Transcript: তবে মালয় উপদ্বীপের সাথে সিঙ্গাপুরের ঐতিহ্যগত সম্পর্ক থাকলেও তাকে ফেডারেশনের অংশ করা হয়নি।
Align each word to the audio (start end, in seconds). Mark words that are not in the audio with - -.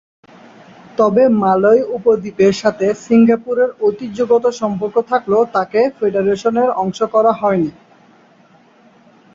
তবে 0.97 1.23
মালয় 1.41 1.81
উপদ্বীপের 1.97 2.53
সাথে 2.61 2.85
সিঙ্গাপুরের 3.03 3.69
ঐতিহ্যগত 3.81 4.45
সম্পর্ক 4.61 4.95
থাকলেও 5.11 5.43
তাকে 5.55 5.79
ফেডারেশনের 5.97 6.69
অংশ 6.83 6.99
করা 7.13 7.31
হয়নি। 7.33 7.71